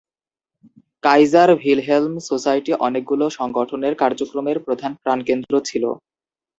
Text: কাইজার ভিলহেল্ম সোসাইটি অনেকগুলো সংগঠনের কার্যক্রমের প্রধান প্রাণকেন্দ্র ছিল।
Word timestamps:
কাইজার 1.03 1.49
ভিলহেল্ম 1.61 2.13
সোসাইটি 2.29 2.71
অনেকগুলো 2.87 3.25
সংগঠনের 3.39 3.93
কার্যক্রমের 4.01 4.57
প্রধান 4.65 4.91
প্রাণকেন্দ্র 5.03 5.53
ছিল। 5.69 5.83